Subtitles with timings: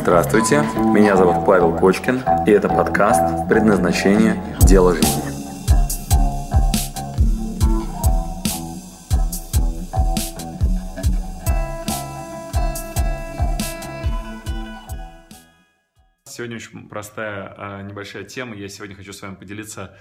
[0.00, 0.62] Здравствуйте,
[0.94, 4.56] меня зовут Павел Кочкин, и это подкаст «Предназначение.
[4.60, 5.10] Дело жизни».
[16.26, 18.54] Сегодня очень простая а, небольшая тема.
[18.54, 19.98] Я сегодня хочу с вами поделиться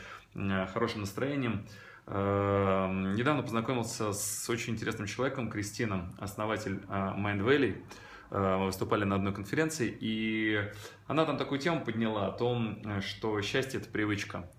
[0.73, 1.65] хорошим настроением.
[2.05, 7.81] А, недавно познакомился с очень интересным человеком, Кристином, основатель а, Mind Valley.
[8.29, 10.69] Мы выступали на одной конференции, и
[11.07, 14.49] она там такую тему подняла о том, что счастье– это привычка.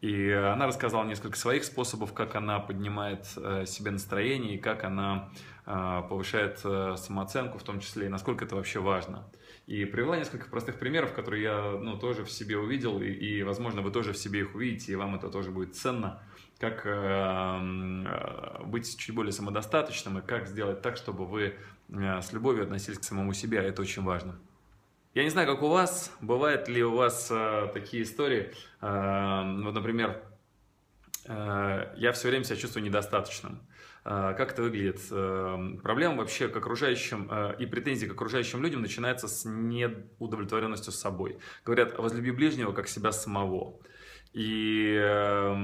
[0.00, 5.30] И она рассказала несколько своих способов, как она поднимает себе настроение и как она
[5.64, 9.28] повышает самооценку в том числе, и насколько это вообще важно.
[9.68, 13.82] И привела несколько простых примеров, которые я ну, тоже в себе увидел, и, и, возможно,
[13.82, 16.22] вы тоже в себе их увидите, и вам это тоже будет ценно,
[16.58, 21.54] как э, э, быть чуть более самодостаточным, и как сделать так, чтобы вы э,
[21.90, 24.38] с любовью относились к самому себе, это очень важно.
[25.14, 29.74] Я не знаю, как у вас, бывают ли у вас э, такие истории, э, вот,
[29.74, 30.22] например,
[31.24, 33.60] э, я все время себя чувствую недостаточным.
[34.10, 35.00] А, как это выглядит?
[35.10, 40.98] Эм, проблема вообще к окружающим э, и претензии к окружающим людям начинается с неудовлетворенностью с
[40.98, 41.38] собой.
[41.64, 43.78] Говорят, возлюби ближнего как себя самого.
[44.32, 45.56] И э,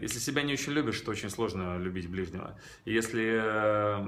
[0.00, 2.58] если себя не очень любишь, то очень сложно любить ближнего.
[2.84, 4.00] И если э,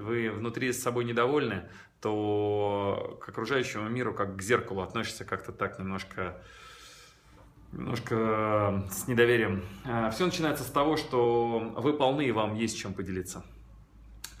[0.00, 1.68] вы внутри с собой недовольны,
[2.00, 6.42] то к окружающему миру, как к зеркалу относишься как-то так немножко
[7.72, 9.62] немножко с недоверием.
[9.84, 13.44] А, Все начинается с того, что вы полны и вам есть чем поделиться.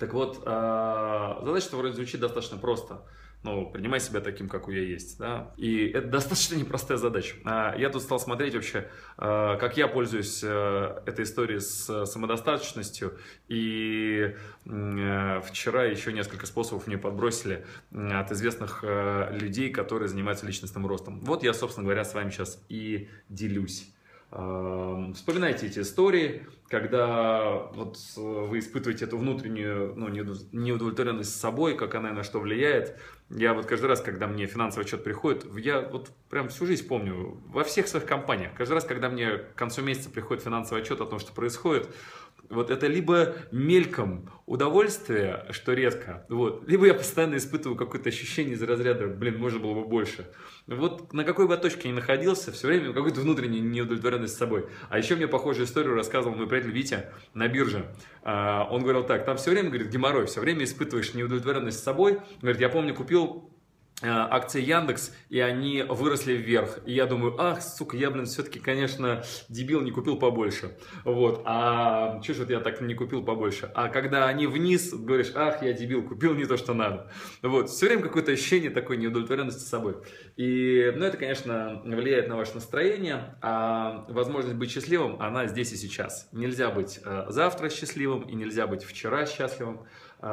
[0.00, 3.06] Так вот, а, задача вроде звучит достаточно просто–
[3.42, 7.36] ну, принимай себя таким, какой я есть, да, и это достаточно непростая задача.
[7.44, 13.18] А, я тут стал смотреть вообще, а, как я пользуюсь э, этой историей с самодостаточностью,
[13.48, 14.34] и
[14.66, 21.20] э, вчера еще несколько способов мне подбросили от известных э, людей, которые занимаются личностным ростом.
[21.20, 23.90] Вот я, собственно говоря, с вами сейчас и делюсь.
[24.30, 32.12] Вспоминайте эти истории, когда вот вы испытываете эту внутреннюю ну, неудовлетворенность с собой, как она
[32.12, 32.96] на что влияет.
[33.30, 37.40] Я вот каждый раз, когда мне финансовый отчет приходит, я вот прям всю жизнь помню,
[37.46, 41.06] во всех своих компаниях, каждый раз, когда мне к концу месяца приходит финансовый отчет о
[41.06, 41.88] том, что происходит,
[42.50, 48.62] вот это либо мельком удовольствие, что редко, вот, либо я постоянно испытываю какое-то ощущение из
[48.62, 50.28] разряда, блин, можно было бы больше.
[50.66, 54.66] Вот на какой бы точке ни находился, все время какой-то внутренний неудовлетворенность с собой.
[54.88, 57.86] А еще мне похожую историю рассказывал мой приятель Витя на бирже.
[58.22, 62.18] А, он говорил так, там все время, говорит, геморрой, все время испытываешь неудовлетворенность с собой.
[62.42, 63.50] Говорит, я помню, купил
[64.02, 66.80] акции Яндекс, и они выросли вверх.
[66.86, 70.76] И я думаю, ах, сука, я, блин, все-таки, конечно, дебил, не купил побольше.
[71.04, 73.70] Вот, а что же я так не купил побольше?
[73.74, 77.10] А когда они вниз, говоришь, ах, я дебил, купил не то, что надо.
[77.42, 79.96] Вот, все время какое-то ощущение такой неудовлетворенности собой.
[80.36, 85.76] И, ну, это, конечно, влияет на ваше настроение, а возможность быть счастливым, она здесь и
[85.76, 86.28] сейчас.
[86.32, 89.86] Нельзя быть э, завтра счастливым, и нельзя быть вчера счастливым.
[90.20, 90.26] Э,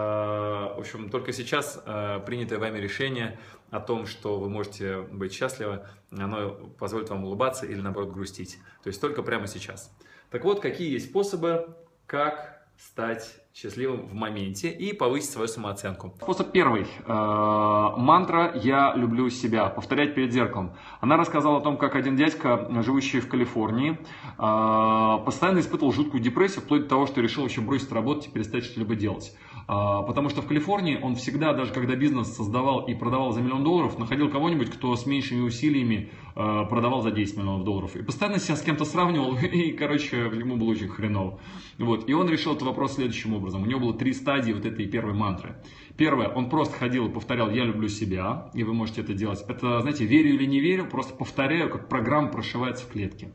[0.75, 1.81] в общем, только сейчас
[2.25, 3.39] принятое вами решение–
[3.69, 8.59] о том, что вы можете быть счастливы, оно позволит вам улыбаться или наоборот грустить.
[8.83, 9.91] То есть только прямо сейчас.
[10.31, 11.75] Так вот, какие есть способы,
[12.05, 16.13] как стать счастливым в моменте и повысить свою самооценку.
[16.21, 16.85] Способ первый.
[17.07, 19.67] Э, мантра «Я люблю себя».
[19.69, 20.75] Повторять перед зеркалом.
[21.01, 23.97] Она рассказала о том, как один дядька, живущий в Калифорнии,
[24.37, 28.63] э, постоянно испытывал жуткую депрессию, вплоть до того, что решил вообще бросить работать и перестать
[28.63, 29.35] что-либо делать.
[29.67, 33.65] А, потому что в Калифорнии он всегда, даже когда бизнес создавал и продавал за миллион
[33.65, 37.95] долларов, находил кого-нибудь, кто с меньшими усилиями а, продавал за 10 миллионов долларов.
[37.97, 41.41] И постоянно себя с кем-то сравнивал, и, короче, ему было очень хреново.
[41.77, 42.07] Вот.
[42.07, 43.63] И он решил этот вопрос следующим образом.
[43.63, 45.57] У него было три стадии вот этой первой мантры.
[45.97, 49.43] Первое, он просто ходил и повторял «я люблю себя», и вы можете это делать.
[49.49, 53.31] Это, знаете, верю или не верю, просто повторяю, как программа прошивается в клетке.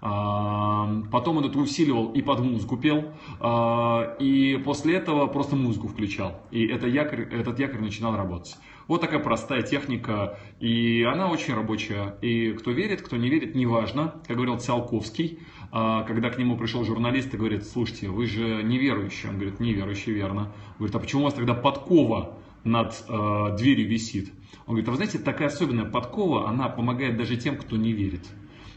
[0.00, 3.12] Потом он это усиливал и под музыку пел.
[3.38, 6.40] А, и после этого просто музыку включал.
[6.50, 8.56] И это якорь, этот якорь начинал работать.
[8.88, 12.16] Вот такая простая техника, и она очень рабочая.
[12.22, 14.14] И кто верит, кто не верит, неважно.
[14.26, 15.38] Как говорил Циолковский,
[15.70, 19.28] а, когда к нему пришел журналист и говорит, слушайте, вы же неверующий.
[19.28, 20.52] Он говорит, неверующий, верно.
[20.78, 24.32] Говорит, а почему у вас тогда подкова над э, дверью висит?
[24.66, 28.26] Он говорит, а вы знаете, такая особенная подкова, она помогает даже тем, кто не верит.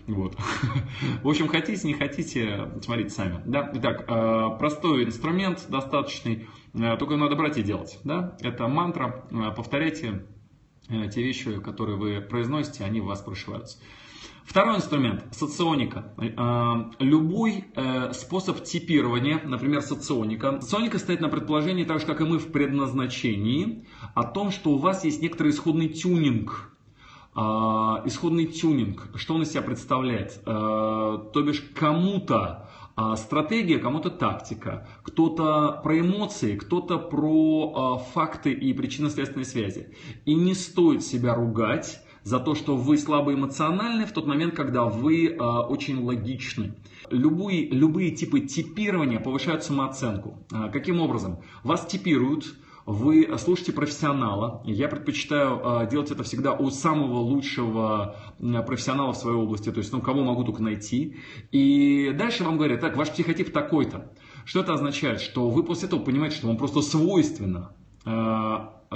[0.07, 0.35] Вот.
[1.23, 3.41] В общем, хотите, не хотите, смотрите сами.
[3.45, 3.71] Да?
[3.75, 7.99] Итак, э, простой инструмент, достаточный, э, только надо брать и делать.
[8.03, 8.37] Да?
[8.41, 10.25] Это мантра, э, повторяйте
[10.89, 13.79] те вещи, которые вы произносите, они в вас прошиваются.
[14.43, 16.13] Второй инструмент– соционика.
[16.99, 17.63] Любой
[18.11, 20.59] способ типирования, например, соционика.
[20.59, 24.77] Соционика стоит на предположении, так же как и мы в предназначении, о том, что у
[24.77, 26.72] вас есть некоторый исходный тюнинг.
[27.35, 27.39] Э,
[28.05, 30.43] исходный тюнинг, что он из себя представляет?
[30.43, 32.69] То бишь кому-то
[33.17, 39.95] стратегия, кому-то тактика, кто-то про эмоции, кто-то про факты и причинно-следственные связи.
[40.25, 44.85] И не стоит себя ругать за то, что вы слабо эмоциональны в тот момент, когда
[44.85, 46.73] вы э, очень логичны.
[47.09, 50.45] Любые, любые типы типирования повышают самооценку.
[50.51, 51.39] Э, каким образом?
[51.63, 54.61] Вас типируют, вы слушаете профессионала.
[54.65, 58.15] Я предпочитаю э, делать это всегда у самого лучшего
[58.65, 61.17] профессионала в своей области, то есть, ну, кого могу только найти.
[61.51, 64.11] И дальше вам говорят, так, ваш психотип такой-то.
[64.45, 65.21] Что это означает?
[65.21, 67.75] Что вы после этого понимаете, что вам просто свойственно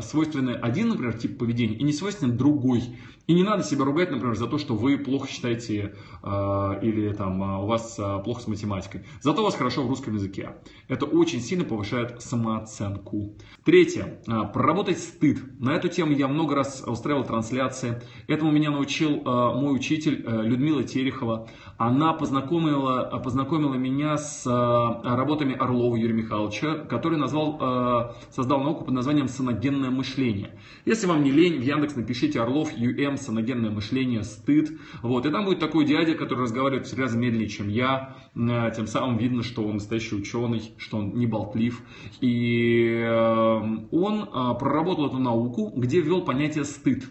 [0.02, 2.84] свойственны один, например, тип поведения и не свойственен другой.
[3.28, 5.94] И не надо себя ругать, например, за то, что вы плохо считаете
[6.24, 9.04] э, или там э, у вас э, плохо с математикой.
[9.22, 10.56] Зато у вас хорошо в русском языке.
[10.88, 13.36] Это очень сильно повышает самооценку.
[13.66, 14.22] Третье.
[14.54, 15.40] Проработать стыд.
[15.60, 18.02] На эту тему я много раз устраивал трансляции.
[18.28, 21.50] Этому меня научил мой учитель Людмила Терехова.
[21.78, 29.28] Она познакомила, познакомила меня с работами Орлова Юрия Михайловича, который назвал, создал науку под названием
[29.28, 30.58] «Саногенное мышление».
[30.86, 32.72] Если вам не лень, в Яндекс напишите Орлов
[33.18, 34.72] ЮМ саногенное мышление, стыд.
[35.02, 35.26] Вот.
[35.26, 38.16] И там будет такой дядя, который разговаривает в раза медленнее, чем я.
[38.36, 41.82] Э, тем самым видно, что он настоящий ученый, что он не болтлив.
[42.22, 43.62] И э,
[43.92, 47.06] он э, проработал эту науку, где ввел понятие стыд.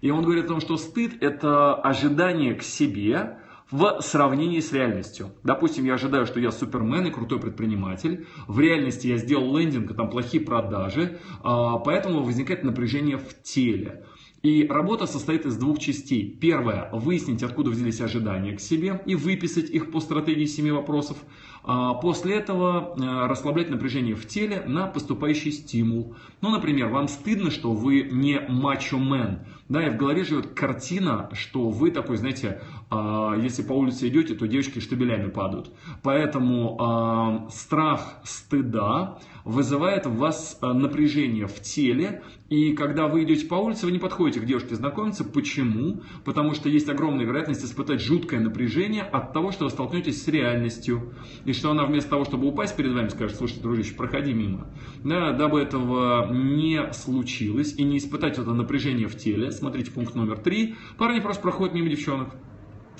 [0.00, 3.38] И он говорит о том, что стыд– это ожидание к себе,
[3.70, 5.32] в сравнении с реальностью.
[5.42, 8.26] Допустим, я ожидаю, что я супермен и крутой предприниматель.
[8.46, 11.18] В реальности я сделал лендинг, а там плохие продажи.
[11.42, 14.04] Поэтому возникает напряжение в теле.
[14.44, 16.36] И работа состоит из двух частей.
[16.38, 21.16] Первое– выяснить, откуда взялись ожидания к себе и выписать их по стратегии семи вопросов.
[21.62, 26.14] А после этого э, расслаблять напряжение в теле на поступающий стимул.
[26.42, 29.46] Ну, например, вам стыдно, что вы не мачо-мен.
[29.68, 34.34] Да, и в голове живет картина, что вы такой, знаете, а, если по улице идете,
[34.34, 35.72] то девочки штабелями падают.
[36.02, 42.22] Поэтому а, страх стыда вызывает в вас а, напряжение в теле.
[42.50, 45.24] И когда вы идете по улице, вы не подходите к девушке знакомиться.
[45.24, 46.02] Почему?
[46.24, 51.14] Потому что есть огромная вероятность испытать жуткое напряжение от того, что вы столкнетесь с реальностью.
[51.46, 54.66] И что она вместо того, чтобы упасть перед вами, скажет, слушай, дружище, проходи мимо.
[55.02, 60.38] Да, дабы этого не случилось и не испытать это напряжение в теле, смотрите пункт номер
[60.38, 60.76] три.
[60.98, 62.30] Парни просто проходят мимо девчонок.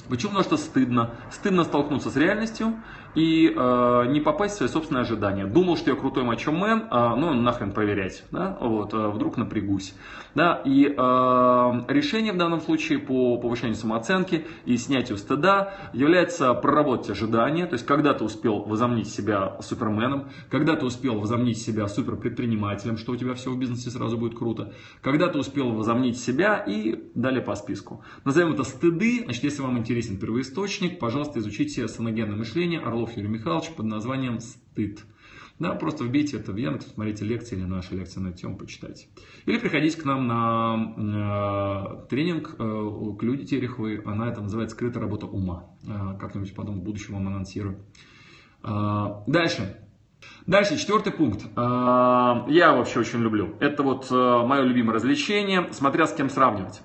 [0.08, 0.32] Почему?
[0.32, 1.14] Потому что стыдно.
[1.30, 2.82] Стыдно столкнуться с реальностью
[3.14, 5.46] и э, не попасть в свои собственные ожидания.
[5.46, 9.94] Думал, что я крутой мачо-мен, э, ну нахрен проверять, да, вот, э, вдруг напрягусь.
[10.34, 10.93] Да, и э,
[11.88, 17.87] решение в данном случае по повышению самооценки и снятию стыда является проработать ожидания, то есть
[17.87, 23.34] когда ты успел возомнить себя суперменом, когда ты успел возомнить себя суперпредпринимателем, что у тебя
[23.34, 24.72] все в бизнесе сразу будет круто,
[25.02, 28.02] когда ты успел возомнить себя и далее по списку.
[28.25, 33.28] Назовем это стыды, значит, если вам интересен первоисточник, пожалуйста, изучите саногенное мышление, Орлов Орлов Юрий
[33.28, 35.04] Михайлович под названием «Стыд».
[35.58, 39.06] Да, просто вбейте это в Яндекс, посмотрите лекции или наши лекции на эту тему, почитайте.
[39.46, 45.02] Или приходите к нам на э, тренинг э, к Люде Тереховой, она это называет «Скрытая
[45.02, 45.70] работа ума».
[45.86, 47.78] Э, как-нибудь потом в будущем вам анонсирую.
[48.64, 49.76] Э, дальше.
[50.46, 51.44] Дальше, четвертый пункт.
[51.44, 53.54] Э, я вообще очень люблю.
[53.60, 56.81] Это вот э, мое любимое развлечение, смотря с кем сравнивать.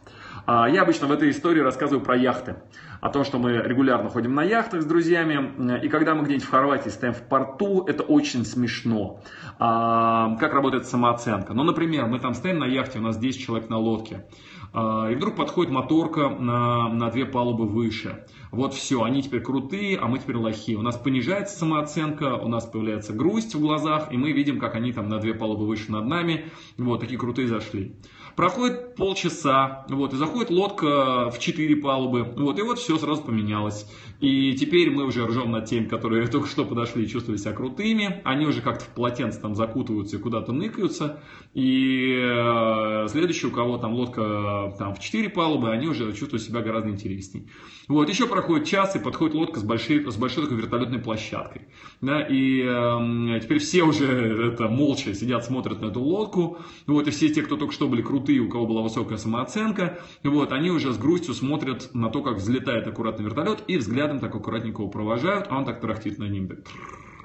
[0.50, 2.56] Э, я обычно в этой истории рассказываю про яхты
[3.02, 6.50] о том, что мы регулярно ходим на яхтах с друзьями, и когда мы где-нибудь в
[6.50, 9.22] Хорватии стоим в порту, это очень смешно.
[9.60, 11.54] А, как работает самооценка?
[11.54, 14.26] Ну, например, мы там стоим на яхте, у нас 10 человек на лодке,
[14.74, 18.26] а, и вдруг подходит моторка на, на две палубы выше.
[18.52, 20.76] Вот все, они теперь крутые, а мы теперь лохи.
[20.76, 24.92] У нас понижается самооценка, у нас появляется грусть в глазах, и мы видим, как они
[24.92, 26.46] там на две палубы выше над нами,
[26.78, 27.96] вот, такие крутые зашли.
[28.40, 33.86] Проходит полчаса, вот, и заходит лодка в четыре палубы, вот, и вот все сразу поменялось.
[34.22, 38.22] И теперь мы уже ржем над теми, которые только что подошли и чувствовали себя крутыми.
[38.24, 41.22] Они уже как-то в полотенце там закутываются и куда-то ныкаются.
[41.54, 46.62] И э, следующий, у кого там лодка там, в 4 палубы, они уже чувствуют себя
[46.62, 47.50] гораздо интересней.
[47.90, 51.64] Вот, еще проходит час, и подходит лодка с большой, с большой такой вертолетной площадкой.
[52.02, 54.06] Да, и э, теперь все уже
[54.54, 56.60] это, молча сидят, смотрят на эту лодку.
[56.86, 60.52] Вот, и все те, кто только что были крутые, у кого была высокая самооценка, вот,
[60.52, 64.84] они уже с грустью смотрят на то, как взлетает аккуратный вертолет, и взглядом так аккуратненько
[64.84, 66.52] его провожают, а он так трахтит на ним,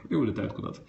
[0.08, 0.80] и улетает куда-то.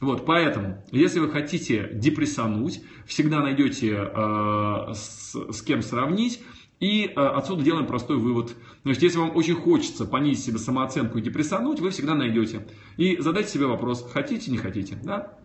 [0.00, 6.42] Вот, поэтому, если вы хотите депрессануть, всегда найдете э, с, с кем сравнить,
[6.80, 8.56] И э, отсюда делаем простой вывод.
[8.84, 12.66] Значит, если вам очень хочется понизить себе самооценку и депрессануть, вы всегда найдете.
[12.96, 14.98] И задайте себе вопрос, хотите, не хотите.
[15.04, 15.38] Да?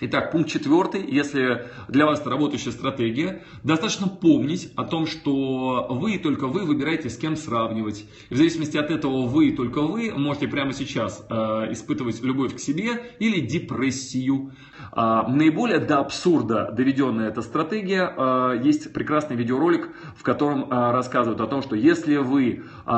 [0.00, 1.04] Итак, пункт четвертый.
[1.10, 6.64] Если для вас это работающая стратегия, достаточно помнить о том, что вы и только вы
[6.64, 8.04] выбираете, с кем сравнивать.
[8.30, 11.34] И в зависимости от этого вы и только вы можете прямо сейчас э,
[11.72, 14.52] испытывать любовь к себе или депрессию.
[14.96, 18.12] Э, наиболее до абсурда доведенная эта стратегия.
[18.16, 22.90] Э, есть прекрасный видеоролик, в котором э, рассказывают о том, что если вы, у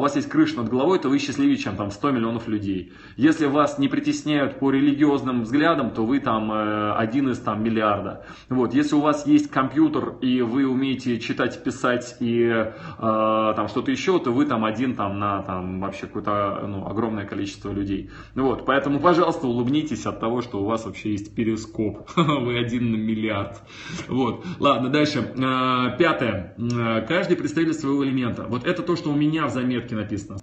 [0.00, 2.92] вас есть крыша над головой, то вы счастливее, чем там 100 миллионов людей.
[3.16, 8.24] Если вас не притесняют по религиозным взглядам, то вы там Э, один из там миллиарда.
[8.48, 14.18] Вот, если у вас есть компьютер и вы умеете читать, писать и там что-то еще,
[14.18, 18.10] то вы там один там на там вообще какое-то ну, огромное количество людей.
[18.34, 22.10] Вот, поэтому, пожалуйста, улыбнитесь от того, что у вас вообще есть перископ.
[22.16, 23.62] Вы один на миллиард.
[24.08, 25.20] Вот, ладно, дальше.
[25.20, 26.56] Э, пятое.
[26.58, 28.42] Э, каждый представитель своего элемента.
[28.48, 30.38] Вот это то, что у меня в заметке написано.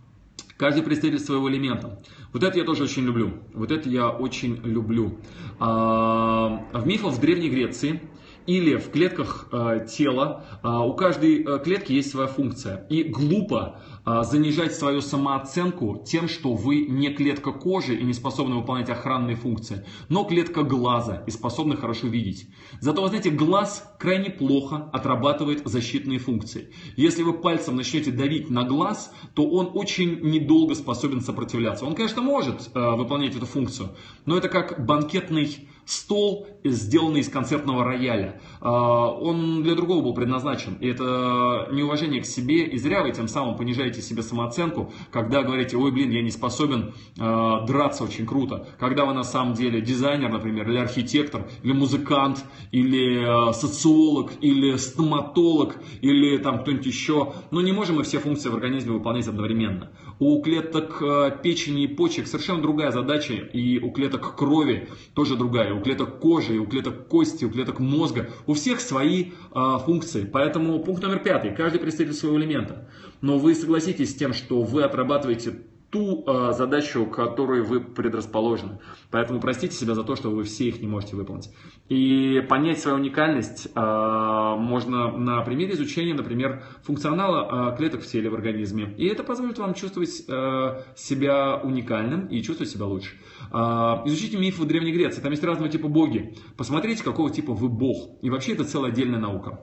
[0.55, 2.01] Каждый представитель своего элемента.
[2.31, 3.33] Вот это я тоже очень люблю.
[3.53, 5.17] Вот это я очень люблю.
[5.59, 7.99] А, в мифах в Древней Греции
[8.47, 12.85] или в клетках э, тела, э, у каждой э, клетки есть своя функция.
[12.89, 18.55] И глупо э, занижать свою самооценку тем, что вы не клетка кожи и не способны
[18.55, 22.47] выполнять охранные функции, но клетка глаза и способны хорошо видеть.
[22.79, 26.71] Зато, вы знаете, глаз крайне плохо отрабатывает защитные функции.
[26.95, 31.85] Если вы пальцем начнете давить на глаз, то он очень недолго способен сопротивляться.
[31.85, 33.89] Он, конечно, может э, выполнять эту функцию,
[34.25, 38.41] но это как банкетный стол, сделанный из концертного рояля.
[38.61, 40.75] А, он для другого был предназначен.
[40.79, 42.65] И это неуважение к себе.
[42.65, 46.93] И зря вы тем самым понижаете себе самооценку, когда говорите, ой, блин, я не способен
[47.19, 48.67] а, драться очень круто.
[48.79, 54.75] Когда вы на самом деле дизайнер, например, или архитектор, или музыкант, или а, социолог, или
[54.77, 57.33] стоматолог, или там кто-нибудь еще.
[57.51, 59.91] Но не можем мы все функции в организме выполнять одновременно.
[60.19, 61.01] У клеток
[61.43, 66.57] печени и почек совершенно другая задача, и у клеток крови тоже другая у клеток кожи,
[66.57, 68.29] у клеток кости, у клеток мозга.
[68.45, 70.25] У всех свои э, функции.
[70.25, 71.55] Поэтому пункт номер пятый.
[71.55, 72.89] Каждый представитель своего элемента.
[73.21, 75.61] Но вы согласитесь с тем, что вы отрабатываете
[75.95, 78.79] ту э, задачу, которой вы предрасположены.
[79.11, 81.49] Поэтому простите себя за то, что вы все их не можете выполнить.
[81.87, 88.29] И понять свою уникальность э, можно на примере изучения, например, функционала э, клеток в теле
[88.29, 88.93] в организме.
[88.97, 93.15] И это позволит вам чувствовать э, себя уникальным и чувствовать себя лучше.
[93.53, 95.21] Э, изучите мифы Древней Греции.
[95.21, 96.35] Там есть разного типа боги.
[96.57, 98.09] Посмотрите, какого типа вы бог.
[98.21, 99.61] И вообще это целая отдельная наука.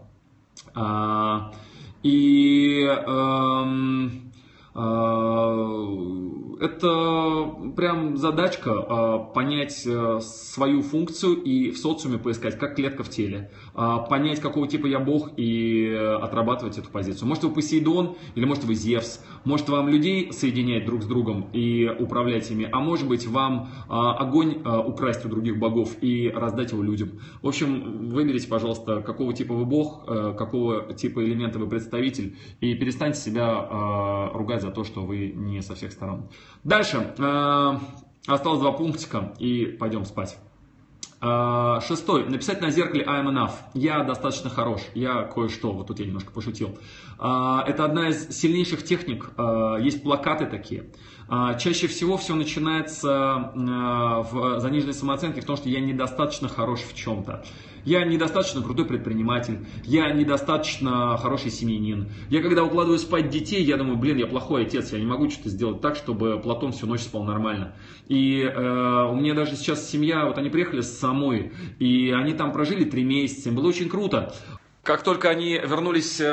[0.74, 1.52] Э,
[2.02, 2.86] и...
[2.86, 4.31] Э,
[6.62, 13.10] это прям задачка а, понять э, свою функцию и в социуме поискать, как клетка в
[13.10, 13.50] теле.
[13.74, 17.28] А, понять, какого типа я бог и отрабатывать эту позицию.
[17.28, 19.20] Может, вы Посейдон или может, вы Зевс.
[19.44, 22.68] Может, вам людей соединять друг с другом и управлять ими.
[22.70, 27.20] А может быть, вам а, огонь украсть у других богов и раздать его людям.
[27.42, 32.36] В общем, выберите, пожалуйста, какого типа вы бог, э, какого типа элемента вы представитель.
[32.60, 36.28] И перестаньте себя ругать за то, что вы не со всех сторон.
[36.64, 37.14] Дальше.
[37.18, 37.78] Э,
[38.26, 40.38] осталось два пунктика и пойдем спать.
[41.20, 42.28] Э, шестой.
[42.28, 43.52] Написать на зеркале I'm enough.
[43.74, 44.80] Я достаточно хорош.
[44.94, 45.72] Я кое-что.
[45.72, 46.78] Вот тут я немножко пошутил.
[47.18, 49.30] Э, это одна из сильнейших техник.
[49.80, 50.90] Есть плакаты такие.
[51.58, 57.42] Чаще всего все начинается в заниженной самооценке в том, что я недостаточно хорош в чем-то
[57.84, 62.08] я недостаточно крутой предприниматель, я недостаточно хороший семьянин.
[62.28, 65.48] Я когда укладываю спать детей, я думаю, блин, я плохой отец, я не могу что-то
[65.48, 67.74] сделать так, чтобы Платон всю ночь спал нормально.
[68.08, 72.52] И э, у меня даже сейчас семья, вот они приехали с самой, и они там
[72.52, 74.34] прожили три месяца, им было очень круто.
[74.82, 76.26] Как только они вернулись э,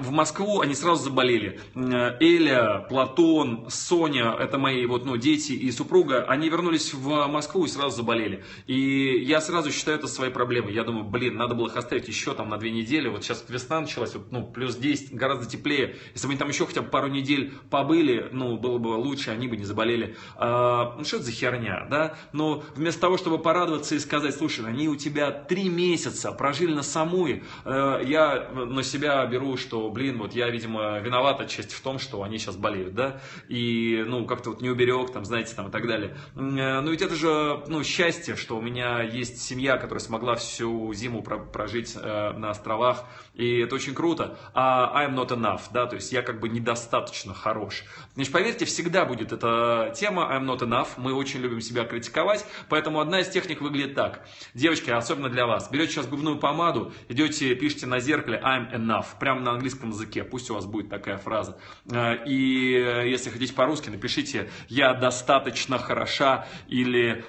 [0.00, 1.60] в Москву, они сразу заболели.
[1.74, 7.66] Э, Эля, Платон, Соня, это мои вот, ну, дети и супруга, они вернулись в Москву
[7.66, 8.42] и сразу заболели.
[8.66, 10.72] И я сразу считаю это своей проблемой.
[10.72, 13.06] Я думаю, блин, надо было их оставить еще там на две недели.
[13.08, 15.96] Вот сейчас весна началась, вот, ну, плюс 10, гораздо теплее.
[16.14, 19.46] Если бы они там еще хотя бы пару недель побыли, ну, было бы лучше, они
[19.46, 20.16] бы не заболели.
[20.36, 22.16] А, ну, что это за херня, да?
[22.32, 26.82] Но вместо того, чтобы порадоваться и сказать, слушай, они у тебя три месяца прожили на
[26.82, 31.98] самой, э, я на себя беру, что, блин, вот я, видимо, виноват отчасти в том,
[31.98, 35.70] что они сейчас болеют, да, и, ну, как-то вот не уберег, там, знаете, там, и
[35.70, 36.16] так далее.
[36.36, 40.92] Э, ну, ведь это же, ну, счастье, что у меня есть семья, которая смогла всю
[40.94, 43.04] зиму прожить э, на островах,
[43.34, 44.38] и это очень круто.
[44.54, 47.84] А I'm not enough, да, то есть я как бы недостаточно хорош.
[48.14, 53.00] Значит, поверьте, всегда будет эта тема I'm not enough, мы очень любим себя критиковать, поэтому
[53.00, 54.26] одна из техник выглядит так.
[54.54, 59.06] Девочки, особенно для вас, берете сейчас губную помаду, идете, пишите напишите на зеркале I'm enough,
[59.18, 61.56] прямо на английском языке, пусть у вас будет такая фраза.
[61.90, 67.24] Э, и если хотите по-русски, напишите «я достаточно хороша» или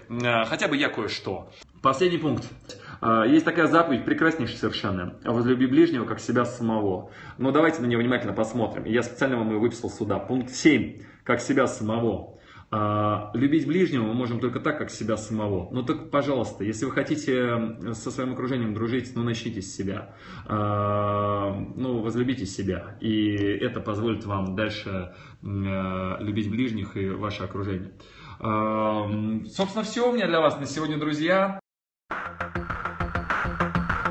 [0.46, 1.52] хотя бы «я кое-что».
[1.82, 2.46] Последний пункт.
[3.28, 5.16] Есть такая заповедь, прекраснейшая совершенно.
[5.24, 7.10] Возлюби ближнего, как себя самого.
[7.40, 8.86] Но давайте на нее внимательно посмотрим.
[8.86, 10.20] Я специально вам ее выписал сюда.
[10.20, 11.02] Пункт 7.
[11.24, 12.38] Как себя самого.
[12.74, 15.70] А, любить ближнего мы можем только так, как себя самого.
[15.72, 20.16] Ну так, пожалуйста, если вы хотите со своим окружением дружить, ну начните с себя.
[20.46, 22.98] А, ну, возлюбите себя.
[23.02, 25.14] И это позволит вам дальше
[25.44, 27.92] а, любить ближних и ваше окружение.
[28.40, 31.60] Собственно, все у меня для вас на сегодня, друзья.